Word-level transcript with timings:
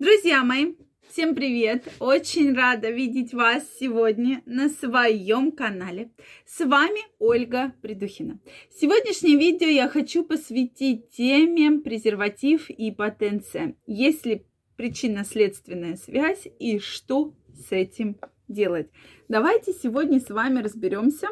Друзья 0.00 0.42
мои, 0.42 0.74
всем 1.08 1.36
привет! 1.36 1.86
Очень 2.00 2.52
рада 2.52 2.90
видеть 2.90 3.32
вас 3.32 3.62
сегодня 3.78 4.42
на 4.44 4.68
своем 4.68 5.52
канале. 5.52 6.10
С 6.44 6.64
вами 6.66 7.00
Ольга 7.20 7.72
Придухина. 7.80 8.40
Сегодняшнее 8.74 9.36
видео 9.36 9.68
я 9.68 9.88
хочу 9.88 10.24
посвятить 10.24 11.10
теме 11.10 11.78
презерватив 11.78 12.70
и 12.70 12.90
потенция. 12.90 13.76
Есть 13.86 14.26
ли 14.26 14.44
причинно-следственная 14.74 15.96
связь 15.96 16.48
и 16.58 16.80
что 16.80 17.32
с 17.56 17.70
этим 17.70 18.16
делать? 18.48 18.90
Давайте 19.28 19.72
сегодня 19.72 20.18
с 20.18 20.28
вами 20.28 20.60
разберемся 20.60 21.28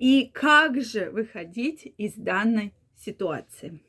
и 0.00 0.28
как 0.34 0.82
же 0.82 1.10
выходить 1.10 1.94
из 1.96 2.14
данной 2.14 2.74
ситуации 2.96 3.80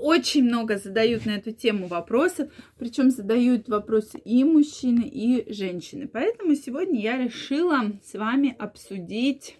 очень 0.00 0.44
много 0.44 0.78
задают 0.78 1.26
на 1.26 1.32
эту 1.32 1.52
тему 1.52 1.86
вопросов, 1.86 2.50
причем 2.78 3.10
задают 3.10 3.68
вопросы 3.68 4.18
и 4.18 4.42
мужчины, 4.44 5.02
и 5.02 5.52
женщины. 5.52 6.08
Поэтому 6.08 6.54
сегодня 6.54 7.00
я 7.00 7.18
решила 7.18 7.92
с 8.04 8.14
вами 8.14 8.56
обсудить 8.58 9.56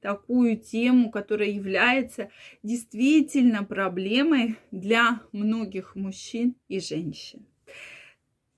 такую 0.00 0.56
тему, 0.56 1.10
которая 1.10 1.48
является 1.48 2.30
действительно 2.62 3.64
проблемой 3.64 4.56
для 4.70 5.20
многих 5.32 5.96
мужчин 5.96 6.54
и 6.68 6.80
женщин. 6.80 7.44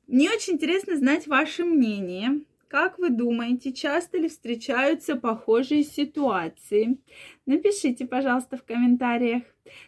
Мне 0.07 0.31
очень 0.31 0.55
интересно 0.55 0.97
знать 0.97 1.27
ваше 1.27 1.65
мнение 1.65 2.43
как 2.69 2.99
вы 2.99 3.11
думаете, 3.11 3.73
часто 3.73 4.19
ли 4.19 4.29
встречаются 4.29 5.17
похожие 5.17 5.83
ситуации? 5.83 6.99
Напишите, 7.47 8.07
пожалуйста, 8.07 8.57
в 8.57 8.65
комментариях. 8.65 9.43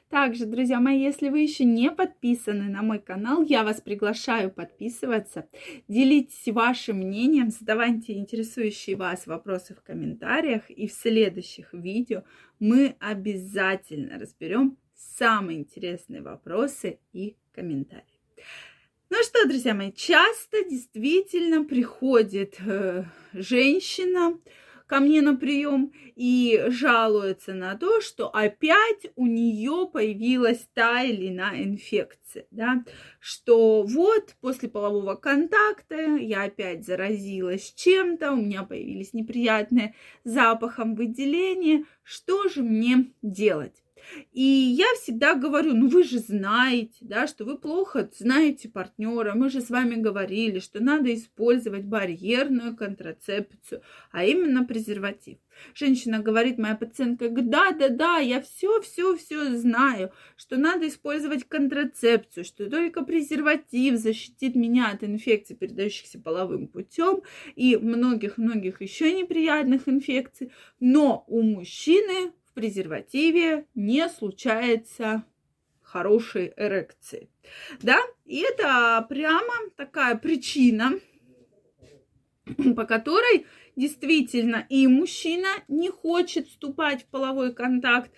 Также, 0.09 0.47
друзья 0.47 0.81
мои, 0.81 1.01
если 1.01 1.29
вы 1.29 1.41
еще 1.41 1.65
не 1.65 1.91
подписаны 1.91 2.65
на 2.65 2.83
мой 2.83 2.99
канал, 2.99 3.43
я 3.43 3.65
вас 3.65 3.81
приглашаю 3.81 4.51
подписываться. 4.51 5.49
Делитесь 5.89 6.53
вашим 6.53 6.99
мнением, 6.99 7.51
задавайте 7.51 8.15
интересующие 8.15 8.97
вас 8.97 9.27
вопросы 9.27 9.75
в 9.75 9.83
комментариях. 9.83 10.71
И 10.71 10.87
в 10.87 10.93
следующих 10.93 11.73
видео 11.73 12.25
мы 12.59 12.97
обязательно 12.99 14.19
разберем 14.19 14.77
самые 14.95 15.59
интересные 15.59 16.23
вопросы 16.23 16.99
и 17.13 17.37
комментарии. 17.53 18.10
Ну 19.13 19.17
что, 19.25 19.45
друзья 19.49 19.75
мои, 19.75 19.91
часто 19.91 20.65
действительно 20.65 21.65
приходит 21.65 22.55
э, 22.65 23.03
женщина 23.33 24.39
ко 24.87 25.01
мне 25.01 25.21
на 25.21 25.35
прием 25.35 25.93
и 26.15 26.67
жалуется 26.69 27.53
на 27.53 27.77
то, 27.77 28.01
что 28.01 28.29
опять 28.29 29.11
у 29.17 29.27
нее 29.27 29.91
появилась 29.93 30.65
та 30.75 31.03
или 31.03 31.27
иная 31.27 31.65
инфекция, 31.65 32.47
да, 32.53 32.85
что 33.19 33.83
вот 33.83 34.37
после 34.41 34.69
полового 34.69 35.17
контакта 35.17 35.97
я 35.97 36.45
опять 36.45 36.87
заразилась 36.87 37.73
чем-то, 37.75 38.31
у 38.31 38.37
меня 38.37 38.63
появились 38.63 39.13
неприятные 39.13 39.97
запахом 40.23 40.95
выделения, 40.95 41.85
что 42.05 42.49
же 42.49 42.63
мне 42.63 43.13
делать? 43.23 43.83
И 44.33 44.43
я 44.43 44.87
всегда 45.01 45.35
говорю, 45.35 45.75
ну 45.75 45.89
вы 45.89 46.05
же 46.05 46.19
знаете, 46.19 46.99
да, 47.01 47.27
что 47.27 47.45
вы 47.45 47.59
плохо 47.59 48.11
знаете 48.17 48.69
партнера. 48.69 49.35
Мы 49.35 49.51
же 49.51 49.61
с 49.61 49.71
вами 49.71 49.95
говорили, 49.95 50.59
что 50.59 50.83
надо 50.83 51.15
использовать 51.15 51.85
барьерную 51.85 52.77
контрацепцию, 52.77 53.83
а 54.13 54.25
именно 54.25 54.65
презерватив. 54.65 55.39
Женщина 55.75 56.21
говорит, 56.21 56.59
моя 56.59 56.75
пациентка, 56.75 57.29
да, 57.29 57.73
да, 57.73 57.89
да, 57.89 58.19
я 58.19 58.41
все, 58.41 58.81
все, 58.81 59.17
все 59.17 59.57
знаю, 59.57 60.13
что 60.37 60.57
надо 60.57 60.89
использовать 60.89 61.45
контрацепцию, 61.45 62.45
что 62.45 62.69
только 62.71 63.05
презерватив 63.05 63.97
защитит 63.97 64.55
меня 64.55 64.91
от 64.91 65.05
инфекций, 65.05 65.57
передающихся 65.57 66.19
половым 66.19 66.69
путем 66.69 67.23
и 67.57 67.77
многих-многих 67.77 68.81
еще 68.81 69.13
неприятных 69.13 69.89
инфекций. 69.89 70.53
Но 70.79 71.25
у 71.27 71.43
мужчины 71.43 72.33
в 72.51 72.55
презервативе 72.55 73.67
не 73.75 74.09
случается 74.09 75.25
хорошей 75.83 76.53
эрекции. 76.57 77.29
Да, 77.81 77.99
и 78.25 78.41
это 78.41 79.05
прямо 79.09 79.53
такая 79.77 80.17
причина, 80.17 80.93
по 82.77 82.85
которой 82.85 83.47
действительно 83.77 84.67
и 84.69 84.87
мужчина 84.87 85.49
не 85.69 85.91
хочет 85.91 86.49
вступать 86.49 87.05
в 87.05 87.07
половой 87.07 87.55
контакт 87.55 88.11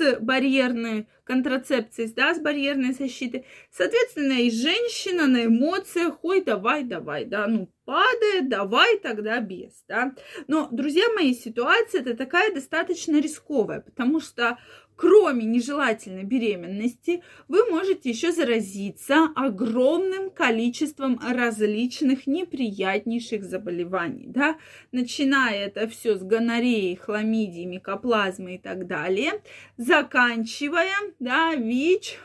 с 0.00 0.18
барьерной 0.20 1.06
контрацепцией, 1.24 2.12
да, 2.14 2.34
с 2.34 2.40
барьерной 2.40 2.92
защитой. 2.92 3.46
Соответственно, 3.70 4.32
и 4.32 4.50
женщина 4.50 5.26
на 5.26 5.46
эмоциях, 5.46 6.18
ой, 6.22 6.42
давай, 6.42 6.84
давай, 6.84 7.24
да, 7.24 7.46
ну, 7.46 7.70
падает, 7.84 8.48
давай 8.48 8.98
тогда 8.98 9.40
без, 9.40 9.84
да. 9.88 10.14
Но, 10.48 10.68
друзья 10.70 11.04
мои, 11.14 11.34
ситуация 11.34 12.00
это 12.00 12.16
такая 12.16 12.52
достаточно 12.54 13.20
рисковая, 13.20 13.80
потому 13.80 14.20
что 14.20 14.58
кроме 15.00 15.46
нежелательной 15.46 16.24
беременности, 16.24 17.22
вы 17.48 17.64
можете 17.70 18.10
еще 18.10 18.32
заразиться 18.32 19.30
огромным 19.34 20.28
количеством 20.28 21.18
различных 21.26 22.26
неприятнейших 22.26 23.42
заболеваний, 23.42 24.26
да, 24.26 24.58
начиная 24.92 25.64
это 25.64 25.88
все 25.88 26.18
с 26.18 26.22
гонореи, 26.22 26.96
хламидии, 26.96 27.64
микоплазмы 27.64 28.56
и 28.56 28.58
так 28.58 28.86
далее, 28.86 29.40
заканчивая, 29.78 30.92
да, 31.18 31.54
ВИЧ, 31.54 32.18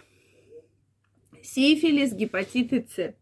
сифилис, 1.41 2.11
гепатиты 2.11 2.85
С. 2.93 3.13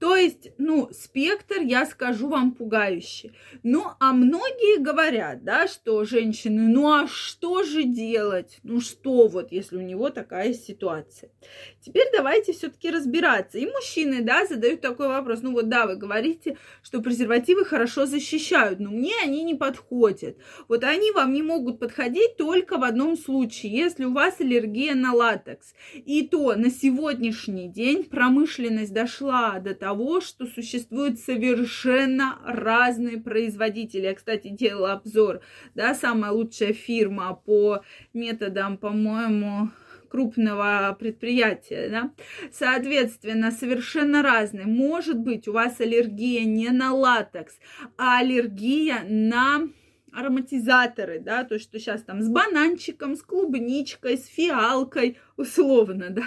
То 0.00 0.16
есть, 0.16 0.48
ну, 0.56 0.88
спектр, 0.92 1.60
я 1.60 1.84
скажу 1.84 2.28
вам, 2.28 2.52
пугающий. 2.52 3.32
Ну, 3.62 3.84
а 4.00 4.14
многие 4.14 4.80
говорят, 4.80 5.44
да, 5.44 5.68
что 5.68 6.04
женщины, 6.04 6.68
ну, 6.68 6.90
а 6.90 7.06
что 7.06 7.64
же 7.64 7.84
делать? 7.84 8.60
Ну, 8.62 8.80
что 8.80 9.28
вот, 9.28 9.52
если 9.52 9.76
у 9.76 9.82
него 9.82 10.08
такая 10.08 10.54
ситуация? 10.54 11.30
Теперь 11.82 12.06
давайте 12.14 12.54
все-таки 12.54 12.90
разбираться. 12.90 13.58
И 13.58 13.66
мужчины, 13.66 14.22
да, 14.22 14.46
задают 14.46 14.80
такой 14.80 15.08
вопрос. 15.08 15.42
Ну, 15.42 15.52
вот, 15.52 15.68
да, 15.68 15.86
вы 15.86 15.96
говорите, 15.96 16.56
что 16.82 17.02
презервативы 17.02 17.66
хорошо 17.66 18.06
защищают, 18.06 18.80
но 18.80 18.90
мне 18.90 19.12
они 19.22 19.44
не 19.44 19.54
подходят. 19.54 20.38
Вот 20.66 20.82
они 20.82 21.12
вам 21.12 21.34
не 21.34 21.42
могут 21.42 21.78
подходить 21.78 22.38
только 22.38 22.78
в 22.78 22.84
одном 22.84 23.18
случае, 23.18 23.72
если 23.72 24.06
у 24.06 24.14
вас 24.14 24.40
аллергия 24.40 24.94
на 24.94 25.12
латекс. 25.12 25.74
И 25.92 26.26
то 26.26 26.54
на 26.54 26.70
сегодняшний 26.70 27.68
день 27.68 28.04
промышленность 28.04 28.94
дошла 28.94 29.58
до 29.58 29.74
того, 29.74 29.89
того, 29.90 30.20
что 30.20 30.46
существуют 30.46 31.18
совершенно 31.18 32.38
разные 32.44 33.18
производители. 33.18 34.02
Я, 34.02 34.14
кстати, 34.14 34.46
делала 34.46 34.92
обзор, 34.92 35.40
да, 35.74 35.94
самая 35.94 36.30
лучшая 36.30 36.72
фирма 36.72 37.34
по 37.34 37.82
методам, 38.14 38.78
по-моему, 38.78 39.70
крупного 40.08 40.96
предприятия, 40.96 41.88
да, 41.88 42.12
соответственно, 42.52 43.50
совершенно 43.50 44.22
разные. 44.22 44.66
Может 44.66 45.18
быть, 45.18 45.48
у 45.48 45.52
вас 45.52 45.80
аллергия 45.80 46.44
не 46.44 46.70
на 46.70 46.94
латекс, 46.94 47.58
а 47.98 48.20
аллергия 48.20 49.02
на 49.08 49.68
ароматизаторы, 50.12 51.20
да, 51.20 51.44
то, 51.44 51.58
что 51.58 51.78
сейчас 51.78 52.02
там 52.02 52.22
с 52.22 52.28
бананчиком, 52.28 53.16
с 53.16 53.22
клубничкой, 53.22 54.18
с 54.18 54.26
фиалкой, 54.26 55.18
условно, 55.36 56.08
да, 56.10 56.24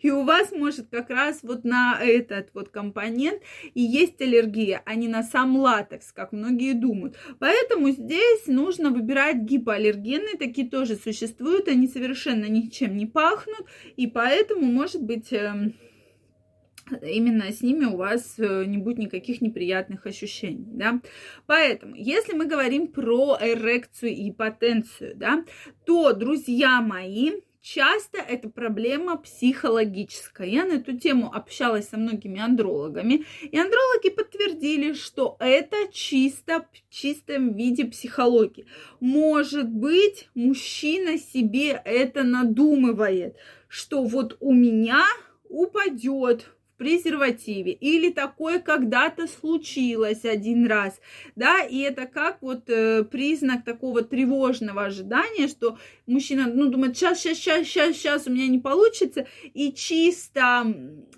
и 0.00 0.10
у 0.10 0.24
вас 0.24 0.52
может 0.52 0.88
как 0.90 1.10
раз 1.10 1.40
вот 1.42 1.64
на 1.64 1.98
этот 2.00 2.50
вот 2.54 2.68
компонент 2.68 3.42
и 3.74 3.80
есть 3.82 4.20
аллергия, 4.20 4.82
а 4.84 4.94
не 4.94 5.08
на 5.08 5.22
сам 5.22 5.56
латекс, 5.56 6.12
как 6.12 6.32
многие 6.32 6.74
думают. 6.74 7.16
Поэтому 7.38 7.90
здесь 7.90 8.46
нужно 8.46 8.90
выбирать 8.90 9.38
гипоаллергены, 9.38 10.36
такие 10.38 10.68
тоже 10.68 10.96
существуют, 10.96 11.68
они 11.68 11.88
совершенно 11.88 12.46
ничем 12.46 12.96
не 12.96 13.06
пахнут, 13.06 13.66
и 13.96 14.06
поэтому 14.06 14.66
может 14.66 15.02
быть 15.02 15.32
эм, 15.32 15.74
именно 17.02 17.50
с 17.50 17.62
ними 17.62 17.84
у 17.84 17.96
вас 17.96 18.34
э, 18.38 18.64
не 18.66 18.78
будет 18.78 18.98
никаких 18.98 19.40
неприятных 19.40 20.06
ощущений, 20.06 20.68
да. 20.72 21.00
Поэтому, 21.46 21.94
если 21.94 22.34
мы 22.34 22.46
говорим 22.46 22.88
про 22.88 23.38
эрекцию 23.40 24.14
и 24.14 24.30
потенцию, 24.30 25.16
да, 25.16 25.44
то, 25.84 26.12
друзья 26.12 26.80
мои, 26.80 27.32
часто 27.60 28.18
это 28.18 28.48
проблема 28.48 29.16
психологическая. 29.16 30.46
Я 30.46 30.64
на 30.64 30.74
эту 30.74 30.96
тему 30.96 31.30
общалась 31.34 31.88
со 31.88 31.98
многими 31.98 32.40
андрологами, 32.40 33.24
и 33.42 33.58
андрологи 33.58 34.10
подтвердили, 34.10 34.94
что 34.94 35.36
это 35.38 35.76
чисто 35.92 36.66
в 36.72 36.94
чистом 36.94 37.54
виде 37.54 37.84
психологии. 37.84 38.66
Может 39.00 39.68
быть, 39.68 40.28
мужчина 40.34 41.18
себе 41.18 41.80
это 41.84 42.22
надумывает, 42.22 43.36
что 43.68 44.02
вот 44.02 44.36
у 44.40 44.54
меня 44.54 45.04
упадет 45.48 46.46
презервативе, 46.78 47.72
или 47.72 48.10
такое 48.10 48.60
когда-то 48.60 49.26
случилось 49.26 50.24
один 50.24 50.66
раз, 50.66 51.00
да, 51.36 51.62
и 51.62 51.78
это 51.80 52.06
как 52.06 52.38
вот 52.40 52.70
э, 52.70 53.04
признак 53.04 53.64
такого 53.64 54.02
тревожного 54.02 54.84
ожидания, 54.84 55.48
что 55.48 55.76
мужчина, 56.06 56.46
ну, 56.46 56.68
думает, 56.68 56.96
сейчас, 56.96 57.20
сейчас, 57.20 57.38
сейчас, 57.38 57.66
сейчас, 57.66 57.96
сейчас 57.96 58.26
у 58.26 58.30
меня 58.30 58.46
не 58.46 58.58
получится, 58.58 59.26
и 59.54 59.72
чисто 59.72 60.66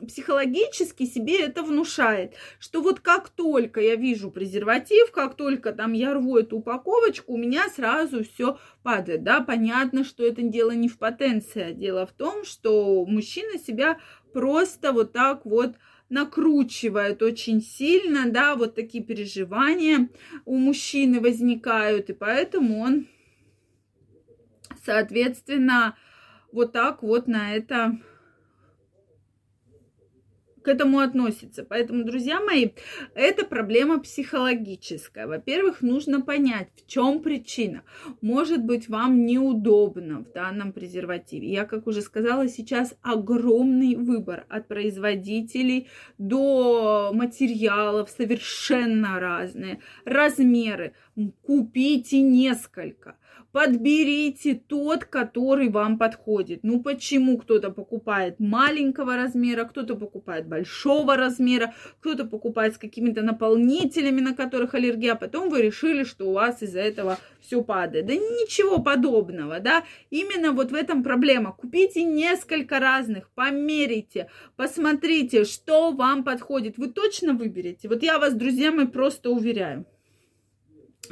психологически 0.06 1.04
себе 1.04 1.40
это 1.40 1.62
внушает, 1.62 2.34
что 2.58 2.80
вот 2.80 3.00
как 3.00 3.28
только 3.28 3.80
я 3.80 3.96
вижу 3.96 4.30
презерватив, 4.30 5.12
как 5.12 5.36
только 5.36 5.72
там 5.72 5.92
я 5.92 6.14
рву 6.14 6.38
эту 6.38 6.56
упаковочку, 6.58 7.34
у 7.34 7.38
меня 7.38 7.68
сразу 7.68 8.24
все 8.24 8.58
падает, 8.82 9.22
да, 9.22 9.40
понятно, 9.40 10.04
что 10.04 10.24
это 10.26 10.42
дело 10.42 10.70
не 10.70 10.88
в 10.88 10.98
потенции, 10.98 11.62
а 11.62 11.72
дело 11.72 12.06
в 12.06 12.12
том, 12.12 12.44
что 12.44 13.04
мужчина 13.04 13.58
себя 13.58 13.98
просто 14.32 14.92
вот 14.92 15.12
так 15.12 15.44
вот 15.44 15.76
накручивает 16.08 17.22
очень 17.22 17.62
сильно, 17.62 18.30
да, 18.30 18.56
вот 18.56 18.74
такие 18.74 19.02
переживания 19.02 20.08
у 20.44 20.56
мужчины 20.56 21.20
возникают, 21.20 22.10
и 22.10 22.12
поэтому 22.12 22.80
он, 22.80 23.06
соответственно, 24.84 25.96
вот 26.52 26.72
так 26.72 27.02
вот 27.02 27.28
на 27.28 27.54
это 27.54 27.98
к 30.62 30.68
этому 30.68 31.00
относится. 31.00 31.64
Поэтому, 31.64 32.04
друзья 32.04 32.40
мои, 32.40 32.70
это 33.14 33.44
проблема 33.44 34.00
психологическая. 34.00 35.26
Во-первых, 35.26 35.82
нужно 35.82 36.20
понять, 36.20 36.68
в 36.76 36.86
чем 36.86 37.20
причина. 37.20 37.82
Может 38.20 38.64
быть, 38.64 38.88
вам 38.88 39.24
неудобно 39.24 40.20
в 40.20 40.32
данном 40.32 40.72
презервативе. 40.72 41.50
Я, 41.50 41.64
как 41.64 41.86
уже 41.86 42.02
сказала, 42.02 42.48
сейчас 42.48 42.94
огромный 43.02 43.96
выбор 43.96 44.44
от 44.48 44.68
производителей 44.68 45.88
до 46.18 47.10
материалов 47.12 48.10
совершенно 48.10 49.20
разные, 49.20 49.80
размеры. 50.04 50.94
Купите 51.42 52.20
несколько 52.20 53.16
подберите 53.52 54.54
тот, 54.54 55.04
который 55.04 55.68
вам 55.68 55.98
подходит. 55.98 56.60
Ну 56.62 56.80
почему 56.82 57.38
кто-то 57.38 57.70
покупает 57.70 58.38
маленького 58.38 59.16
размера, 59.16 59.64
кто-то 59.64 59.96
покупает 59.96 60.46
большого 60.46 61.16
размера, 61.16 61.74
кто-то 62.00 62.24
покупает 62.24 62.74
с 62.74 62.78
какими-то 62.78 63.22
наполнителями, 63.22 64.20
на 64.20 64.34
которых 64.34 64.74
аллергия, 64.74 65.12
а 65.12 65.16
потом 65.16 65.50
вы 65.50 65.62
решили, 65.62 66.04
что 66.04 66.28
у 66.28 66.32
вас 66.32 66.62
из-за 66.62 66.80
этого 66.80 67.18
все 67.40 67.62
падает. 67.62 68.06
Да 68.06 68.14
ничего 68.14 68.78
подобного, 68.80 69.60
да. 69.60 69.84
Именно 70.10 70.52
вот 70.52 70.70
в 70.70 70.74
этом 70.74 71.02
проблема. 71.02 71.52
Купите 71.52 72.04
несколько 72.04 72.78
разных, 72.78 73.30
померите, 73.34 74.30
посмотрите, 74.56 75.44
что 75.44 75.92
вам 75.92 76.24
подходит. 76.24 76.78
Вы 76.78 76.88
точно 76.88 77.34
выберете. 77.34 77.88
Вот 77.88 78.02
я 78.02 78.18
вас, 78.18 78.34
друзья 78.34 78.70
мои, 78.70 78.86
просто 78.86 79.30
уверяю. 79.30 79.86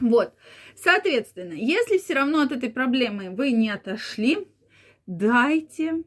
Вот. 0.00 0.34
Соответственно, 0.76 1.52
если 1.52 1.98
все 1.98 2.14
равно 2.14 2.42
от 2.42 2.52
этой 2.52 2.70
проблемы 2.70 3.30
вы 3.30 3.52
не 3.52 3.70
отошли, 3.70 4.48
дайте 5.06 6.04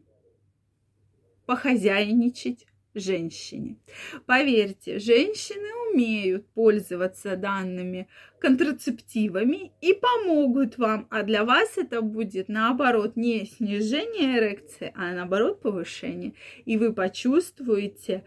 похозяйничать 1.46 2.66
женщине. 2.94 3.78
Поверьте, 4.26 5.00
женщины 5.00 5.68
умеют 5.92 6.48
пользоваться 6.54 7.36
данными 7.36 8.08
контрацептивами 8.40 9.72
и 9.82 9.94
помогут 9.94 10.78
вам, 10.78 11.08
а 11.10 11.24
для 11.24 11.44
вас 11.44 11.78
это 11.78 12.02
будет 12.02 12.50
наоборот 12.50 13.16
не 13.16 13.46
снижение 13.46 14.38
эрекции, 14.38 14.92
а 14.96 15.12
наоборот 15.14 15.62
повышение. 15.62 16.34
И 16.66 16.78
вы 16.78 16.94
почувствуете 16.94 18.24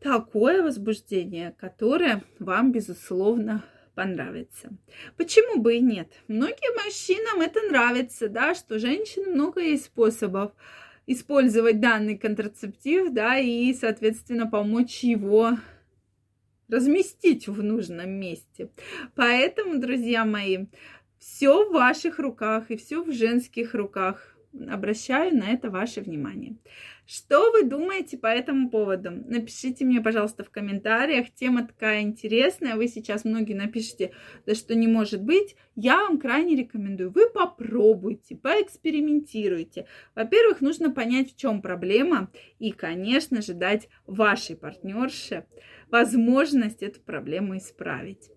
такое 0.00 0.62
возбуждение, 0.62 1.54
которое 1.58 2.22
вам, 2.38 2.72
безусловно, 2.72 3.64
понравится. 3.98 4.70
Почему 5.16 5.60
бы 5.60 5.74
и 5.74 5.80
нет? 5.80 6.12
Многим 6.28 6.84
мужчинам 6.84 7.40
это 7.40 7.60
нравится, 7.62 8.28
да, 8.28 8.54
что 8.54 8.78
женщины 8.78 9.26
много 9.26 9.60
есть 9.60 9.86
способов 9.86 10.52
использовать 11.08 11.80
данный 11.80 12.16
контрацептив, 12.16 13.10
да, 13.10 13.38
и, 13.38 13.74
соответственно, 13.74 14.46
помочь 14.46 15.02
его 15.02 15.58
разместить 16.68 17.48
в 17.48 17.60
нужном 17.60 18.10
месте. 18.10 18.70
Поэтому, 19.16 19.80
друзья 19.80 20.24
мои, 20.24 20.66
все 21.18 21.68
в 21.68 21.72
ваших 21.72 22.20
руках 22.20 22.70
и 22.70 22.76
все 22.76 23.02
в 23.02 23.10
женских 23.10 23.74
руках. 23.74 24.37
Обращаю 24.68 25.36
на 25.36 25.50
это 25.50 25.70
ваше 25.70 26.00
внимание. 26.00 26.56
Что 27.06 27.52
вы 27.52 27.64
думаете 27.64 28.18
по 28.18 28.26
этому 28.26 28.70
поводу? 28.70 29.10
Напишите 29.10 29.84
мне, 29.84 30.00
пожалуйста, 30.00 30.44
в 30.44 30.50
комментариях. 30.50 31.32
Тема 31.34 31.66
такая 31.66 32.02
интересная. 32.02 32.76
Вы 32.76 32.88
сейчас 32.88 33.24
многие 33.24 33.54
напишите, 33.54 34.12
да 34.46 34.54
что 34.54 34.74
не 34.74 34.86
может 34.86 35.22
быть. 35.22 35.56
Я 35.74 35.98
вам 35.98 36.18
крайне 36.18 36.56
рекомендую. 36.56 37.10
Вы 37.10 37.30
попробуйте, 37.30 38.36
поэкспериментируйте. 38.36 39.86
Во-первых, 40.14 40.60
нужно 40.60 40.90
понять, 40.90 41.32
в 41.32 41.36
чем 41.36 41.62
проблема. 41.62 42.30
И, 42.58 42.72
конечно 42.72 43.42
же, 43.42 43.54
дать 43.54 43.88
вашей 44.06 44.56
партнерше 44.56 45.46
возможность 45.90 46.82
эту 46.82 47.00
проблему 47.00 47.56
исправить. 47.56 48.30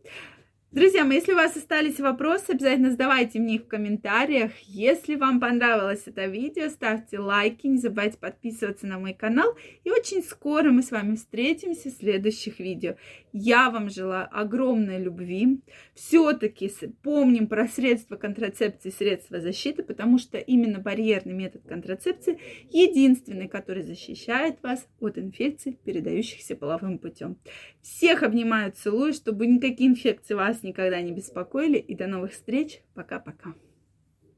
Друзья 0.72 1.04
мои, 1.04 1.18
если 1.18 1.34
у 1.34 1.36
вас 1.36 1.58
остались 1.58 2.00
вопросы, 2.00 2.52
обязательно 2.52 2.92
задавайте 2.92 3.40
мне 3.40 3.56
их 3.56 3.64
в 3.64 3.68
комментариях. 3.68 4.54
Если 4.62 5.16
вам 5.16 5.42
понравилось 5.42 6.04
это 6.06 6.28
видео, 6.28 6.70
ставьте 6.70 7.20
лайки, 7.20 7.68
не 7.68 7.78
забывайте 7.78 8.18
подписываться 8.18 8.88
на 8.88 8.98
мой 8.98 9.14
канал. 9.14 9.58
И 9.84 9.92
очень 9.92 10.24
скоро 10.24 10.72
мы 10.72 10.82
с 10.82 10.92
вами 10.92 11.18
встретимся 11.18 11.90
в 11.90 11.96
следующих 11.96 12.60
видео. 12.60 12.96
Я 13.34 13.70
вам 13.70 13.90
желаю 13.90 14.30
огромной 14.32 14.98
любви. 14.98 15.60
Все-таки 15.94 16.72
помним 17.04 17.48
про 17.48 17.68
средства 17.68 18.16
контрацепции, 18.16 18.92
средства 18.92 19.42
защиты, 19.42 19.84
потому 19.84 20.20
что 20.20 20.38
именно 20.38 20.80
барьерный 20.80 21.34
метод 21.34 21.64
контрацепции 21.68 22.40
единственный, 22.70 23.50
который 23.50 23.84
защищает 23.84 24.64
вас 24.64 24.88
от 25.02 25.18
инфекций, 25.18 25.78
передающихся 25.84 26.56
половым 26.56 26.98
путем. 26.98 27.36
Всех 27.82 28.24
обнимаю, 28.24 28.72
целую, 28.72 29.12
чтобы 29.12 29.48
никакие 29.48 29.90
инфекции 29.90 30.34
вас 30.34 30.61
никогда 30.64 31.02
не 31.02 31.12
беспокоили. 31.12 31.78
И 31.78 31.96
до 31.96 32.08
новых 32.08 32.32
встреч. 32.32 32.82
Пока-пока. 32.94 33.54